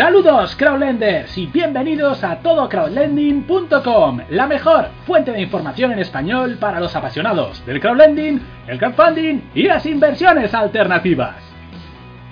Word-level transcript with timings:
Saludos 0.00 0.56
crowdlenders 0.56 1.36
y 1.36 1.44
bienvenidos 1.44 2.24
a 2.24 2.36
todocrowdlending.com, 2.36 4.20
la 4.30 4.46
mejor 4.46 4.88
fuente 5.04 5.30
de 5.30 5.42
información 5.42 5.92
en 5.92 5.98
español 5.98 6.56
para 6.58 6.80
los 6.80 6.96
apasionados 6.96 7.62
del 7.66 7.80
crowdlending, 7.80 8.40
el 8.66 8.78
crowdfunding 8.78 9.42
y 9.54 9.64
las 9.64 9.84
inversiones 9.84 10.54
alternativas. 10.54 11.36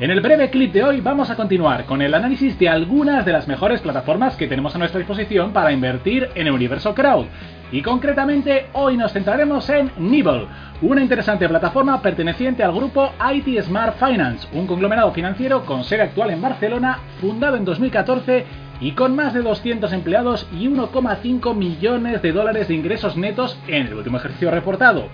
En 0.00 0.10
el 0.10 0.22
breve 0.22 0.48
clip 0.48 0.72
de 0.72 0.82
hoy 0.82 1.02
vamos 1.02 1.28
a 1.28 1.36
continuar 1.36 1.84
con 1.84 2.00
el 2.00 2.14
análisis 2.14 2.58
de 2.58 2.70
algunas 2.70 3.26
de 3.26 3.32
las 3.32 3.46
mejores 3.46 3.82
plataformas 3.82 4.34
que 4.36 4.48
tenemos 4.48 4.74
a 4.74 4.78
nuestra 4.78 5.00
disposición 5.00 5.52
para 5.52 5.70
invertir 5.70 6.30
en 6.36 6.46
el 6.46 6.54
universo 6.54 6.94
crowd, 6.94 7.26
y 7.70 7.82
concretamente 7.82 8.66
hoy 8.72 8.96
nos 8.96 9.12
centraremos 9.12 9.68
en 9.70 9.90
Nibble, 9.98 10.46
una 10.80 11.02
interesante 11.02 11.48
plataforma 11.48 12.00
perteneciente 12.00 12.62
al 12.62 12.72
grupo 12.72 13.12
IT 13.34 13.62
Smart 13.62 13.96
Finance, 13.98 14.48
un 14.52 14.66
conglomerado 14.66 15.12
financiero 15.12 15.64
con 15.66 15.84
sede 15.84 16.02
actual 16.02 16.30
en 16.30 16.40
Barcelona, 16.40 17.00
fundado 17.20 17.56
en 17.56 17.64
2014 17.64 18.46
y 18.80 18.92
con 18.92 19.14
más 19.14 19.34
de 19.34 19.42
200 19.42 19.92
empleados 19.92 20.48
y 20.52 20.68
1,5 20.68 21.54
millones 21.54 22.22
de 22.22 22.32
dólares 22.32 22.68
de 22.68 22.74
ingresos 22.74 23.16
netos 23.16 23.58
en 23.66 23.88
el 23.88 23.94
último 23.94 24.18
ejercicio 24.18 24.50
reportado, 24.50 25.08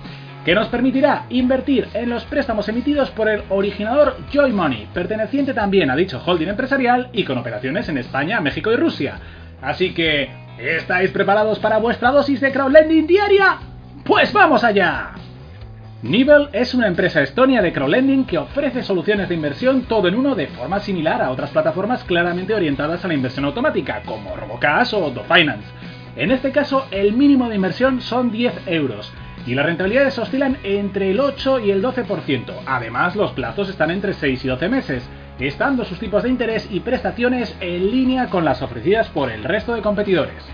que 0.45 0.55
nos 0.55 0.69
permitirá 0.69 1.25
invertir 1.31 1.89
en 1.95 2.11
los 2.11 2.25
préstamos 2.25 2.69
emitidos 2.69 3.11
por 3.11 3.31
el 3.31 3.43
originador 3.49 4.17
Joy 4.31 4.53
Money, 4.53 4.89
perteneciente 4.93 5.55
también 5.55 5.91
a 5.91 5.97
dicho 5.97 6.23
holding 6.25 6.49
empresarial 6.49 7.09
y 7.13 7.25
con 7.25 7.39
operaciones 7.39 7.89
en 7.89 7.99
España, 7.99 8.41
México 8.41 8.71
y 8.71 8.77
Rusia. 8.77 9.19
Así 9.63 9.95
que, 9.95 10.44
¿estáis 10.59 11.11
preparados 11.11 11.59
para 11.59 11.79
vuestra 11.79 12.11
dosis 12.11 12.41
de 12.41 12.53
crowdlending 12.53 13.07
diaria? 13.07 13.59
¡Pues 14.05 14.33
vamos 14.33 14.65
allá! 14.65 15.13
Nibble 16.03 16.49
es 16.53 16.75
una 16.75 16.87
empresa 16.87 17.23
estonia 17.23 17.63
de 17.63 17.73
crowdlending 17.73 18.27
que 18.27 18.37
ofrece 18.37 18.83
soluciones 18.83 19.29
de 19.29 19.35
inversión 19.35 19.83
todo 19.83 20.09
en 20.09 20.15
uno 20.15 20.35
de 20.35 20.49
forma 20.49 20.79
similar 20.81 21.23
a 21.23 21.31
otras 21.31 21.51
plataformas 21.51 22.05
claramente 22.05 22.55
orientadas 22.55 23.03
a 23.05 23.09
la 23.09 23.15
inversión 23.15 23.47
automática, 23.47 24.03
como 24.05 24.37
Robocash 24.37 24.95
o 24.95 25.11
DoFinance. 25.11 25.67
En 26.17 26.31
este 26.31 26.53
caso, 26.53 26.87
el 26.91 27.15
mínimo 27.15 27.49
de 27.49 27.57
inversión 27.57 28.03
son 28.03 28.31
10 28.31 28.67
euros, 28.67 29.13
y 29.47 29.55
las 29.55 29.67
rentabilidades 29.67 30.19
oscilan 30.19 30.59
entre 30.63 31.11
el 31.11 31.21
8 31.21 31.61
y 31.61 31.71
el 31.71 31.83
12%. 31.83 32.53
Además, 32.67 33.17
los 33.17 33.33
plazos 33.33 33.69
están 33.69 33.91
entre 33.91 34.13
6 34.13 34.45
y 34.45 34.49
12 34.49 34.69
meses, 34.69 35.09
estando 35.39 35.85
sus 35.85 35.99
tipos 35.99 36.23
de 36.23 36.31
interés 36.31 36.69
y 36.71 36.81
prestaciones 36.81 37.57
en 37.61 37.91
línea 37.91 38.29
con 38.29 38.45
las 38.45 38.63
ofrecidas 38.63 39.09
por 39.09 39.31
el 39.31 39.45
resto 39.45 39.75
de 39.75 39.83
competidores. 39.83 40.45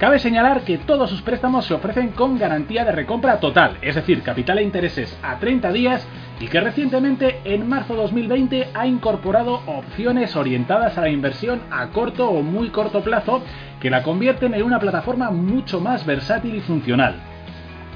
Cabe 0.00 0.18
señalar 0.18 0.62
que 0.62 0.78
todos 0.78 1.10
sus 1.10 1.20
préstamos 1.20 1.66
se 1.66 1.74
ofrecen 1.74 2.08
con 2.12 2.38
garantía 2.38 2.86
de 2.86 2.92
recompra 2.92 3.38
total, 3.38 3.76
es 3.82 3.96
decir, 3.96 4.22
capital 4.22 4.56
e 4.56 4.62
intereses 4.62 5.14
a 5.22 5.38
30 5.38 5.72
días 5.72 6.08
y 6.40 6.46
que 6.46 6.58
recientemente, 6.58 7.40
en 7.44 7.68
marzo 7.68 7.92
de 7.92 8.00
2020, 8.00 8.68
ha 8.72 8.86
incorporado 8.86 9.60
opciones 9.66 10.34
orientadas 10.36 10.96
a 10.96 11.02
la 11.02 11.10
inversión 11.10 11.60
a 11.70 11.88
corto 11.88 12.30
o 12.30 12.40
muy 12.40 12.70
corto 12.70 13.02
plazo 13.02 13.42
que 13.78 13.90
la 13.90 14.02
convierten 14.02 14.54
en 14.54 14.62
una 14.62 14.80
plataforma 14.80 15.30
mucho 15.30 15.80
más 15.80 16.06
versátil 16.06 16.54
y 16.54 16.60
funcional. 16.60 17.29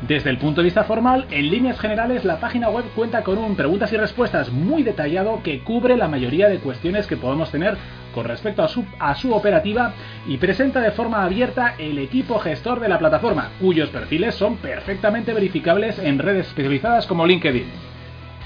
Desde 0.07 0.29
el 0.29 0.37
punto 0.37 0.61
de 0.61 0.67
vista 0.67 0.85
formal, 0.85 1.25
en 1.31 1.49
líneas 1.49 1.81
generales 1.81 2.27
la 2.27 2.39
página 2.39 2.69
web 2.69 2.85
cuenta 2.95 3.23
con 3.23 3.39
un 3.39 3.57
preguntas 3.57 3.91
y 3.91 3.97
respuestas 3.97 4.51
muy 4.51 4.83
detallado 4.83 5.43
que 5.43 5.61
cubre 5.61 5.97
la 5.97 6.09
mayoría 6.09 6.51
de 6.51 6.59
cuestiones 6.59 7.07
que 7.07 7.17
podemos 7.17 7.51
tener 7.51 7.79
con 8.15 8.27
respecto 8.27 8.63
a 8.63 9.15
su, 9.15 9.33
operativa 9.33 9.95
y 10.27 10.37
presenta 10.37 10.81
de 10.81 10.91
forma 10.91 11.25
abierta 11.25 11.75
el 11.79 11.97
equipo 11.97 12.39
gestor 12.39 12.81
de 12.81 12.89
la 12.89 12.99
plataforma, 12.99 13.53
cuyos 13.59 13.89
perfiles 13.89 14.35
son 14.35 14.59
perfectamente 14.59 15.33
verificables 15.33 15.99
en 15.99 16.19
redes 16.19 16.49
especializadas 16.49 17.07
como 17.07 17.27
LinkedIn. 17.27 17.65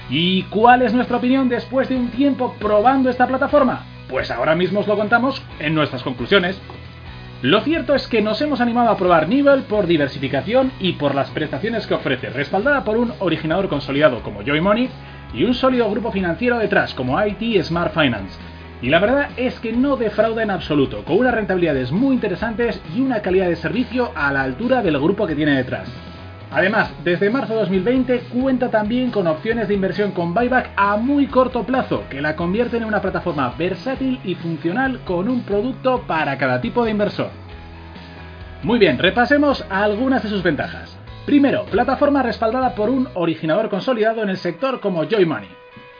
¿Y 0.09 0.43
cuál 0.43 0.81
es 0.81 0.93
nuestra 0.93 1.17
opinión 1.17 1.49
después 1.49 1.89
de 1.89 1.97
un 1.97 2.09
tiempo 2.09 2.55
probando 2.57 3.09
esta 3.09 3.27
plataforma? 3.27 3.85
Pues 4.07 4.31
ahora 4.31 4.55
mismo 4.55 4.79
os 4.79 4.87
lo 4.87 4.95
contamos 4.95 5.43
en 5.59 5.75
nuestras 5.75 6.03
conclusiones. 6.03 6.59
Lo 7.41 7.61
cierto 7.61 7.95
es 7.95 8.05
que 8.09 8.21
nos 8.21 8.41
hemos 8.41 8.59
animado 8.59 8.89
a 8.89 8.97
probar 8.97 9.29
Nibble 9.29 9.61
por 9.61 9.87
diversificación 9.87 10.73
y 10.77 10.93
por 10.93 11.15
las 11.15 11.29
prestaciones 11.29 11.87
que 11.87 11.93
ofrece, 11.93 12.29
respaldada 12.31 12.83
por 12.83 12.97
un 12.97 13.13
originador 13.19 13.69
consolidado 13.69 14.21
como 14.23 14.43
Joy 14.43 14.59
Money 14.59 14.89
y 15.33 15.45
un 15.45 15.53
sólido 15.53 15.89
grupo 15.89 16.11
financiero 16.11 16.57
detrás 16.57 16.93
como 16.93 17.17
IT 17.25 17.63
Smart 17.63 17.93
Finance. 17.93 18.37
Y 18.81 18.89
la 18.89 18.99
verdad 18.99 19.29
es 19.37 19.57
que 19.61 19.71
no 19.71 19.95
defrauda 19.95 20.43
en 20.43 20.51
absoluto, 20.51 21.05
con 21.05 21.17
unas 21.17 21.33
rentabilidades 21.33 21.93
muy 21.93 22.15
interesantes 22.15 22.81
y 22.93 22.99
una 22.99 23.21
calidad 23.21 23.47
de 23.47 23.55
servicio 23.55 24.11
a 24.15 24.33
la 24.33 24.41
altura 24.41 24.81
del 24.81 24.99
grupo 24.99 25.25
que 25.25 25.35
tiene 25.35 25.55
detrás. 25.55 25.89
Además, 26.51 26.91
desde 27.03 27.29
marzo 27.29 27.53
de 27.53 27.59
2020 27.59 28.19
cuenta 28.33 28.71
también 28.71 29.11
con 29.11 29.27
opciones 29.27 29.67
de 29.67 29.75
inversión 29.75 30.11
con 30.11 30.33
buyback 30.33 30.71
a 30.75 30.97
muy 30.97 31.27
corto 31.27 31.63
plazo, 31.63 32.03
que 32.09 32.21
la 32.21 32.35
convierten 32.35 32.81
en 32.81 32.87
una 32.87 33.01
plataforma 33.01 33.53
versátil 33.57 34.19
y 34.23 34.33
funcional 34.33 35.01
con 35.05 35.29
un 35.29 35.43
producto 35.43 36.01
para 36.07 36.37
cada 36.39 36.59
tipo 36.59 36.83
de 36.83 36.91
inversor. 36.91 37.29
Muy 38.63 38.79
bien, 38.79 38.97
repasemos 38.97 39.63
algunas 39.69 40.23
de 40.23 40.29
sus 40.29 40.41
ventajas. 40.41 40.97
Primero, 41.25 41.65
plataforma 41.65 42.23
respaldada 42.23 42.73
por 42.73 42.89
un 42.89 43.07
originador 43.13 43.69
consolidado 43.69 44.23
en 44.23 44.29
el 44.29 44.37
sector 44.37 44.79
como 44.79 45.03
Joy 45.03 45.25
Money. 45.25 45.49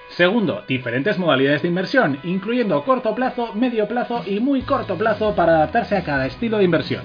Segundo, 0.09 0.63
diferentes 0.67 1.19
modalidades 1.19 1.61
de 1.61 1.67
inversión, 1.67 2.17
incluyendo 2.23 2.83
corto 2.83 3.13
plazo, 3.13 3.53
medio 3.53 3.88
plazo 3.88 4.23
y 4.25 4.39
muy 4.39 4.63
corto 4.63 4.97
plazo 4.97 5.35
para 5.35 5.57
adaptarse 5.57 5.95
a 5.95 6.03
cada 6.03 6.25
estilo 6.25 6.57
de 6.57 6.63
inversión. 6.63 7.03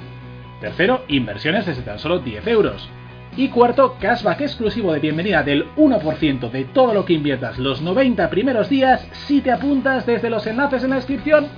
Tercero, 0.63 1.05
inversiones 1.09 1.67
desde 1.67 1.83
tan 1.83 1.99
solo 1.99 2.21
10 2.21 2.47
euros. 2.47 2.89
Y 3.37 3.49
cuarto, 3.49 3.97
cashback 4.01 4.43
exclusivo 4.43 4.93
de 4.93 5.01
bienvenida 5.01 5.43
del 5.43 5.67
1% 5.75 6.51
de 6.53 6.65
todo 6.67 6.95
lo 6.95 7.05
que 7.05 7.15
inviertas 7.15 7.59
los 7.59 7.83
90 7.83 8.31
primeros 8.31 8.69
días 8.69 9.05
si 9.27 9.41
te 9.41 9.51
apuntas 9.51 10.07
desde 10.07 10.31
los 10.31 10.47
enlaces 10.47 10.85
en 10.85 10.91
la 10.91 10.97
descripción. 10.97 11.49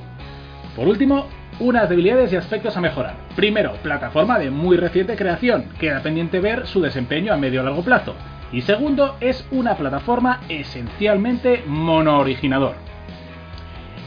Por 0.75 0.89
último, 0.89 1.27
unas 1.61 1.91
debilidades 1.91 2.33
y 2.33 2.37
aspectos 2.37 2.79
a 2.79 2.81
mejorar. 2.81 3.17
Primero, 3.37 3.75
plataforma 3.83 4.39
de 4.39 4.51
muy 4.51 4.79
reciente 4.79 5.17
creación, 5.17 5.67
queda 5.79 6.01
pendiente 6.01 6.41
ver 6.41 6.67
su 6.67 6.81
desempeño 6.81 7.35
a 7.35 7.37
medio 7.37 7.61
o 7.61 7.65
largo 7.65 7.83
plazo. 7.83 8.15
Y 8.53 8.63
segundo, 8.63 9.17
es 9.21 9.47
una 9.51 9.77
plataforma 9.77 10.41
esencialmente 10.49 11.63
mono-originador. 11.67 12.75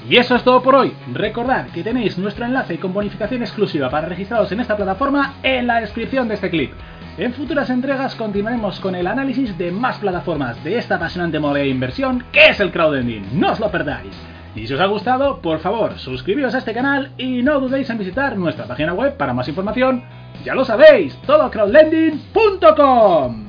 Y 0.09 0.18
eso 0.18 0.36
es 0.36 0.44
todo 0.44 0.63
por 0.63 0.74
hoy. 0.74 0.91
Recordad 1.13 1.68
que 1.68 1.84
tenéis 1.84 2.18
nuestro 2.18 2.46
enlace 2.46 2.80
con 2.80 2.94
bonificación 2.94 3.44
exclusiva 3.44 3.91
para 3.91 4.07
registraros 4.09 4.51
en 4.51 4.59
esta 4.59 4.75
plataforma 4.75 5.36
en 5.44 5.68
la 5.68 5.81
descripción 5.81 6.28
de 6.28 6.34
este 6.34 6.50
clip. 6.50 6.72
En 7.19 7.34
futuras 7.34 7.69
entregas 7.69 8.16
continuaremos 8.16 8.80
con 8.80 8.96
el 8.96 9.06
análisis 9.06 9.56
de 9.57 9.74
más 9.74 9.97
plataformas 9.97 10.63
de 10.63 10.78
esta 10.78 10.96
apasionante 10.96 11.38
modalidad 11.38 11.66
de 11.66 11.72
inversión 11.72 12.24
que 12.31 12.46
es 12.46 12.62
el 12.62 12.72
crowdlending. 12.72 13.38
No 13.38 13.52
os 13.52 13.59
lo 13.59 13.69
perdáis. 13.69 14.16
Y 14.56 14.66
si 14.66 14.74
os 14.74 14.80
ha 14.80 14.85
gustado, 14.85 15.41
por 15.41 15.59
favor, 15.59 16.00
suscribiros 16.00 16.56
a 16.56 16.59
este 16.59 16.74
canal 16.74 17.12
y 17.18 17.44
no 17.44 17.59
dudéis 17.59 17.90
en 17.90 17.97
visitar 17.97 18.38
nuestra 18.38 18.68
página 18.68 18.94
web 18.94 19.18
para 19.18 19.34
más 19.34 19.50
información. 19.50 20.02
Ya 20.46 20.56
lo 20.56 20.63
sabéis, 20.63 21.18
todocrowdlending.com. 21.24 23.49